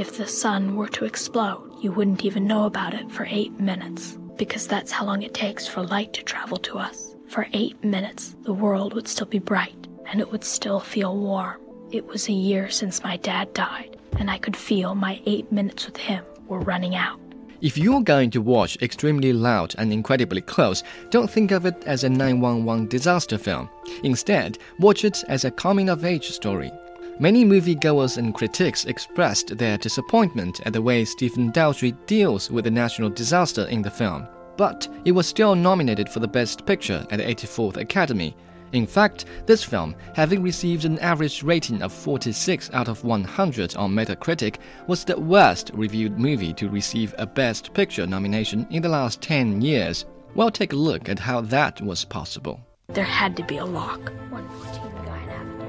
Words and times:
If 0.00 0.16
the 0.16 0.26
sun 0.26 0.76
were 0.76 0.88
to 0.88 1.04
explode, 1.04 1.74
you 1.82 1.92
wouldn't 1.92 2.24
even 2.24 2.46
know 2.46 2.64
about 2.64 2.94
it 2.94 3.12
for 3.12 3.26
eight 3.28 3.60
minutes, 3.60 4.16
because 4.38 4.66
that's 4.66 4.90
how 4.90 5.04
long 5.04 5.20
it 5.20 5.34
takes 5.34 5.66
for 5.66 5.82
light 5.82 6.14
to 6.14 6.22
travel 6.22 6.56
to 6.56 6.78
us. 6.78 7.14
For 7.28 7.46
eight 7.52 7.84
minutes, 7.84 8.34
the 8.44 8.54
world 8.54 8.94
would 8.94 9.06
still 9.06 9.26
be 9.26 9.38
bright, 9.38 9.76
and 10.06 10.18
it 10.18 10.32
would 10.32 10.42
still 10.42 10.80
feel 10.80 11.18
warm. 11.18 11.60
It 11.90 12.06
was 12.06 12.30
a 12.30 12.32
year 12.32 12.70
since 12.70 13.04
my 13.04 13.18
dad 13.18 13.52
died, 13.52 13.98
and 14.18 14.30
I 14.30 14.38
could 14.38 14.56
feel 14.56 14.94
my 14.94 15.20
eight 15.26 15.52
minutes 15.52 15.84
with 15.84 15.98
him 15.98 16.24
were 16.46 16.60
running 16.60 16.96
out. 16.96 17.20
If 17.60 17.76
you're 17.76 18.02
going 18.02 18.30
to 18.30 18.40
watch 18.40 18.80
Extremely 18.80 19.34
Loud 19.34 19.74
and 19.76 19.92
Incredibly 19.92 20.40
Close, 20.40 20.82
don't 21.10 21.30
think 21.30 21.50
of 21.50 21.66
it 21.66 21.76
as 21.84 22.04
a 22.04 22.08
911 22.08 22.88
disaster 22.88 23.36
film. 23.36 23.68
Instead, 24.02 24.56
watch 24.78 25.04
it 25.04 25.22
as 25.28 25.44
a 25.44 25.50
coming 25.50 25.90
of 25.90 26.06
age 26.06 26.30
story. 26.30 26.72
Many 27.20 27.44
moviegoers 27.44 28.16
and 28.16 28.32
critics 28.32 28.86
expressed 28.86 29.58
their 29.58 29.76
disappointment 29.76 30.62
at 30.64 30.72
the 30.72 30.80
way 30.80 31.04
Stephen 31.04 31.52
Daldry 31.52 31.94
deals 32.06 32.50
with 32.50 32.64
the 32.64 32.70
national 32.70 33.10
disaster 33.10 33.66
in 33.66 33.82
the 33.82 33.90
film, 33.90 34.26
but 34.56 34.88
it 35.04 35.12
was 35.12 35.26
still 35.26 35.54
nominated 35.54 36.08
for 36.08 36.20
the 36.20 36.26
Best 36.26 36.64
Picture 36.64 37.06
at 37.10 37.18
the 37.18 37.24
84th 37.24 37.76
Academy. 37.76 38.34
In 38.72 38.86
fact, 38.86 39.26
this 39.44 39.62
film, 39.62 39.94
having 40.14 40.42
received 40.42 40.86
an 40.86 40.98
average 41.00 41.42
rating 41.42 41.82
of 41.82 41.92
46 41.92 42.70
out 42.72 42.88
of 42.88 43.04
100 43.04 43.76
on 43.76 43.92
Metacritic, 43.92 44.56
was 44.86 45.04
the 45.04 45.20
worst 45.20 45.72
reviewed 45.74 46.18
movie 46.18 46.54
to 46.54 46.70
receive 46.70 47.14
a 47.18 47.26
Best 47.26 47.74
Picture 47.74 48.06
nomination 48.06 48.66
in 48.70 48.80
the 48.80 48.88
last 48.88 49.20
10 49.20 49.60
years. 49.60 50.06
Well, 50.34 50.50
take 50.50 50.72
a 50.72 50.76
look 50.76 51.10
at 51.10 51.18
how 51.18 51.42
that 51.42 51.82
was 51.82 52.02
possible. 52.02 52.62
There 52.88 53.04
had 53.04 53.36
to 53.36 53.44
be 53.44 53.58
a 53.58 53.64
lock. 53.66 54.00
114 54.30 54.89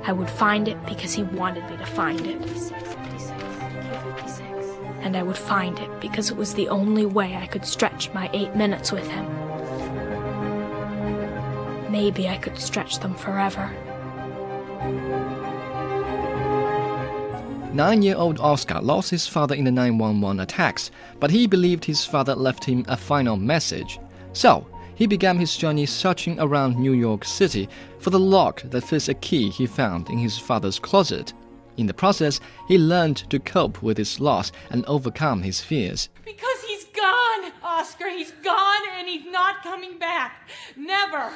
I 0.03 0.13
would 0.13 0.29
find 0.29 0.67
it 0.67 0.83
because 0.85 1.13
he 1.13 1.23
wanted 1.23 1.69
me 1.69 1.77
to 1.77 1.85
find 1.85 2.25
it. 2.25 2.41
And 5.01 5.15
I 5.15 5.23
would 5.23 5.37
find 5.37 5.77
it 5.79 5.89
because 5.99 6.29
it 6.31 6.37
was 6.37 6.53
the 6.53 6.69
only 6.69 7.05
way 7.05 7.35
I 7.35 7.47
could 7.47 7.65
stretch 7.65 8.11
my 8.13 8.29
eight 8.33 8.55
minutes 8.55 8.91
with 8.91 9.07
him. 9.07 9.25
Maybe 11.91 12.29
I 12.29 12.37
could 12.37 12.57
stretch 12.57 12.99
them 12.99 13.15
forever. 13.15 13.69
Nine 17.73 18.01
year 18.01 18.15
old 18.17 18.39
Oskar 18.39 18.81
lost 18.81 19.11
his 19.11 19.27
father 19.27 19.55
in 19.55 19.65
the 19.65 19.71
911 19.71 20.39
attacks, 20.39 20.91
but 21.19 21.31
he 21.31 21.47
believed 21.47 21.85
his 21.85 22.03
father 22.03 22.35
left 22.35 22.65
him 22.65 22.83
a 22.87 22.97
final 22.97 23.37
message. 23.37 23.99
So, 24.33 24.67
he 25.01 25.07
began 25.07 25.35
his 25.35 25.57
journey 25.57 25.83
searching 25.83 26.39
around 26.39 26.77
New 26.77 26.93
York 26.93 27.25
City 27.25 27.67
for 27.97 28.11
the 28.11 28.19
lock 28.19 28.61
that 28.61 28.83
fits 28.83 29.09
a 29.09 29.15
key 29.15 29.49
he 29.49 29.65
found 29.65 30.07
in 30.11 30.17
his 30.19 30.37
father's 30.37 30.77
closet. 30.77 31.33
In 31.77 31.87
the 31.87 31.93
process, 31.95 32.39
he 32.67 32.77
learned 32.77 33.27
to 33.31 33.39
cope 33.39 33.81
with 33.81 33.97
his 33.97 34.19
loss 34.19 34.51
and 34.69 34.85
overcome 34.85 35.41
his 35.41 35.59
fears. 35.59 36.09
Because 36.23 36.61
he's 36.67 36.83
gone, 36.83 37.51
Oskar. 37.63 38.09
He's 38.09 38.29
gone 38.43 38.83
and 38.95 39.07
he's 39.07 39.25
not 39.25 39.63
coming 39.63 39.97
back. 39.97 40.47
Never. 40.77 41.33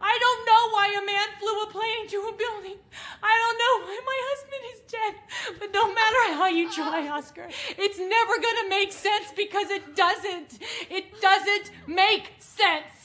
I 0.00 0.18
don't 0.24 0.42
know 0.44 0.62
why 0.74 0.88
a 1.00 1.06
man 1.06 1.28
flew 1.38 1.62
a 1.62 1.66
plane 1.70 2.00
into 2.02 2.18
a 2.18 2.36
building. 2.36 2.78
I 3.22 3.34
don't 3.40 3.58
know 3.62 3.86
why 3.86 4.00
my 4.04 4.20
husband 4.30 4.62
is 4.74 4.80
dead. 4.90 5.14
But 5.60 5.72
no 5.72 5.94
matter 5.94 6.34
how 6.34 6.48
you 6.48 6.72
try, 6.72 7.08
Oskar, 7.08 7.46
it's 7.78 7.98
never 8.00 8.34
gonna 8.42 8.68
make 8.68 8.90
sense 8.90 9.32
because 9.36 9.70
it 9.70 9.94
doesn't. 9.94 10.58
It 10.90 11.20
doesn't 11.20 11.70
make 11.86 12.32
sense. 12.40 12.95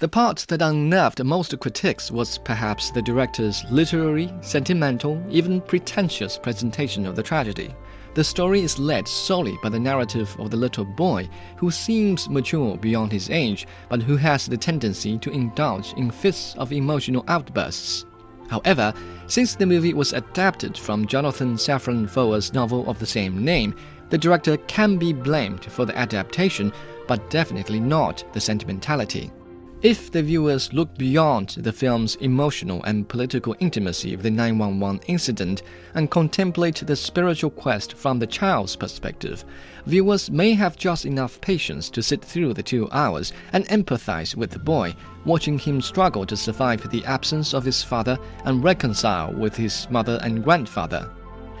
The 0.00 0.06
part 0.06 0.44
that 0.46 0.62
unnerved 0.62 1.24
most 1.24 1.58
critics 1.58 2.12
was 2.12 2.38
perhaps 2.38 2.92
the 2.92 3.02
director's 3.02 3.64
literary, 3.68 4.32
sentimental, 4.42 5.20
even 5.28 5.60
pretentious 5.60 6.38
presentation 6.38 7.04
of 7.04 7.16
the 7.16 7.22
tragedy. 7.24 7.74
The 8.14 8.22
story 8.22 8.60
is 8.60 8.78
led 8.78 9.08
solely 9.08 9.58
by 9.60 9.70
the 9.70 9.80
narrative 9.80 10.36
of 10.38 10.52
the 10.52 10.56
little 10.56 10.84
boy, 10.84 11.28
who 11.56 11.72
seems 11.72 12.28
mature 12.28 12.76
beyond 12.76 13.10
his 13.10 13.28
age, 13.28 13.66
but 13.88 14.00
who 14.00 14.16
has 14.16 14.46
the 14.46 14.56
tendency 14.56 15.18
to 15.18 15.32
indulge 15.32 15.92
in 15.94 16.12
fits 16.12 16.54
of 16.58 16.70
emotional 16.70 17.24
outbursts. 17.26 18.06
However, 18.48 18.94
since 19.26 19.56
the 19.56 19.66
movie 19.66 19.94
was 19.94 20.12
adapted 20.12 20.78
from 20.78 21.08
Jonathan 21.08 21.56
Safran 21.56 22.08
Foer's 22.08 22.52
novel 22.52 22.88
of 22.88 23.00
the 23.00 23.06
same 23.06 23.44
name, 23.44 23.74
the 24.10 24.18
director 24.18 24.58
can 24.68 24.96
be 24.96 25.12
blamed 25.12 25.64
for 25.64 25.84
the 25.84 25.98
adaptation, 25.98 26.72
but 27.08 27.30
definitely 27.30 27.80
not 27.80 28.22
the 28.32 28.40
sentimentality. 28.40 29.32
If 29.80 30.10
the 30.10 30.24
viewers 30.24 30.72
look 30.72 30.98
beyond 30.98 31.50
the 31.50 31.72
film's 31.72 32.16
emotional 32.16 32.82
and 32.82 33.08
political 33.08 33.54
intimacy 33.60 34.12
of 34.12 34.24
the 34.24 34.30
911 34.30 35.02
incident 35.06 35.62
and 35.94 36.10
contemplate 36.10 36.82
the 36.84 36.96
spiritual 36.96 37.50
quest 37.50 37.94
from 37.94 38.18
the 38.18 38.26
child's 38.26 38.74
perspective, 38.74 39.44
viewers 39.86 40.32
may 40.32 40.54
have 40.54 40.76
just 40.76 41.06
enough 41.06 41.40
patience 41.40 41.88
to 41.90 42.02
sit 42.02 42.24
through 42.24 42.54
the 42.54 42.62
two 42.62 42.88
hours 42.90 43.32
and 43.52 43.66
empathize 43.66 44.34
with 44.34 44.50
the 44.50 44.58
boy, 44.58 44.92
watching 45.24 45.60
him 45.60 45.80
struggle 45.80 46.26
to 46.26 46.36
survive 46.36 46.90
the 46.90 47.04
absence 47.04 47.54
of 47.54 47.64
his 47.64 47.80
father 47.80 48.18
and 48.46 48.64
reconcile 48.64 49.32
with 49.32 49.54
his 49.54 49.88
mother 49.90 50.18
and 50.24 50.42
grandfather. 50.42 51.08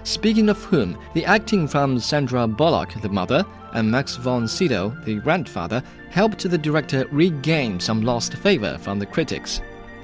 Speaking 0.04 0.48
of 0.48 0.62
whom, 0.64 0.96
the 1.14 1.24
acting 1.24 1.68
from 1.68 1.98
Sandra 1.98 2.46
Bullock, 2.46 3.00
the 3.02 3.08
mother, 3.08 3.44
and 3.74 3.90
Max 3.90 4.16
von 4.16 4.48
Sydow, 4.48 4.96
the 5.04 5.16
grandfather, 5.16 5.82
helped 6.10 6.48
the 6.48 6.58
director 6.58 7.06
regain 7.10 7.78
some 7.78 8.02
lost 8.02 8.34
favor 8.34 8.78
from 8.78 8.98
the 8.98 9.06
critics. 9.06 9.60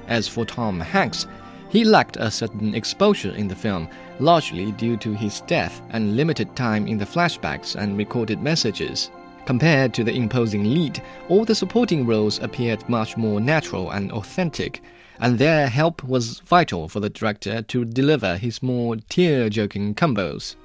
As 0.07 0.27
for 0.27 0.45
Tom 0.45 0.79
Hanks, 0.79 1.25
he 1.69 1.83
lacked 1.83 2.17
a 2.17 2.29
certain 2.29 2.75
exposure 2.75 3.31
in 3.31 3.47
the 3.47 3.55
film, 3.55 3.89
largely 4.19 4.71
due 4.73 4.95
to 4.97 5.13
his 5.13 5.41
death 5.41 5.81
and 5.89 6.15
limited 6.15 6.55
time 6.55 6.87
in 6.87 6.97
the 6.97 7.05
flashbacks 7.05 7.75
and 7.75 7.97
recorded 7.97 8.41
messages. 8.41 9.09
Compared 9.45 9.93
to 9.93 10.03
the 10.03 10.13
imposing 10.13 10.63
lead, 10.63 11.01
all 11.29 11.45
the 11.45 11.55
supporting 11.55 12.05
roles 12.05 12.39
appeared 12.39 12.87
much 12.87 13.17
more 13.17 13.39
natural 13.39 13.91
and 13.91 14.11
authentic, 14.11 14.81
and 15.19 15.37
their 15.37 15.67
help 15.67 16.03
was 16.03 16.39
vital 16.39 16.87
for 16.87 16.99
the 16.99 17.09
director 17.09 17.61
to 17.61 17.85
deliver 17.85 18.37
his 18.37 18.61
more 18.61 18.97
tear 19.09 19.49
jerking 19.49 19.95
combos. 19.95 20.55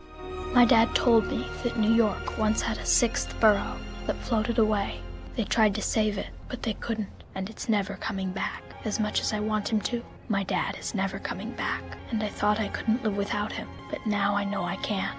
My 0.52 0.64
dad 0.64 0.94
told 0.94 1.26
me 1.30 1.46
that 1.62 1.78
New 1.78 1.94
York 1.94 2.36
once 2.38 2.60
had 2.60 2.78
a 2.78 2.84
sixth 2.84 3.38
borough 3.40 3.76
that 4.06 4.16
floated 4.16 4.58
away. 4.58 5.00
They 5.36 5.44
tried 5.44 5.74
to 5.76 5.82
save 5.82 6.18
it, 6.18 6.26
but 6.48 6.62
they 6.62 6.74
couldn't, 6.74 7.24
and 7.34 7.48
it's 7.48 7.68
never 7.68 7.94
coming 7.94 8.32
back. 8.32 8.62
As 8.84 8.98
much 8.98 9.20
as 9.20 9.32
I 9.32 9.40
want 9.40 9.68
him 9.68 9.80
to, 9.82 10.02
my 10.28 10.42
dad 10.42 10.76
is 10.78 10.94
never 10.94 11.18
coming 11.18 11.52
back, 11.52 11.82
and 12.10 12.22
I 12.22 12.28
thought 12.28 12.60
I 12.60 12.68
couldn't 12.68 13.04
live 13.04 13.16
without 13.16 13.52
him, 13.52 13.68
but 13.90 14.04
now 14.06 14.34
I 14.34 14.44
know 14.44 14.62
I 14.64 14.76
can. 14.76 15.14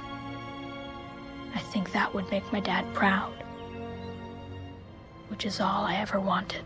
I 1.53 1.59
think 1.59 1.91
that 1.91 2.13
would 2.13 2.29
make 2.31 2.51
my 2.51 2.59
dad 2.59 2.85
proud, 2.93 3.33
which 5.29 5.45
is 5.45 5.59
all 5.59 5.83
I 5.83 5.95
ever 5.95 6.19
wanted. 6.19 6.63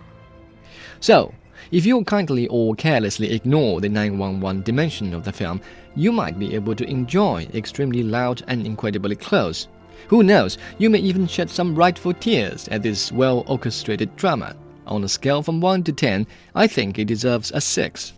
So, 0.99 1.33
if 1.71 1.85
you 1.85 2.03
kindly 2.03 2.47
or 2.47 2.75
carelessly 2.75 3.31
ignore 3.33 3.81
the 3.81 3.89
911 3.89 4.63
dimension 4.63 5.13
of 5.13 5.23
the 5.23 5.31
film, 5.31 5.61
you 5.95 6.11
might 6.11 6.37
be 6.37 6.55
able 6.55 6.75
to 6.75 6.89
enjoy 6.89 7.47
extremely 7.53 8.03
loud 8.03 8.43
and 8.47 8.65
incredibly 8.65 9.15
close. 9.15 9.67
Who 10.07 10.23
knows, 10.23 10.57
you 10.77 10.89
may 10.89 10.99
even 10.99 11.27
shed 11.27 11.49
some 11.49 11.75
rightful 11.75 12.13
tears 12.13 12.67
at 12.67 12.83
this 12.83 13.11
well 13.11 13.43
orchestrated 13.47 14.15
drama. 14.15 14.55
On 14.87 15.03
a 15.03 15.09
scale 15.09 15.41
from 15.41 15.61
1 15.61 15.83
to 15.83 15.93
10, 15.93 16.27
I 16.53 16.67
think 16.67 16.99
it 16.99 17.05
deserves 17.05 17.51
a 17.53 17.61
6. 17.61 18.13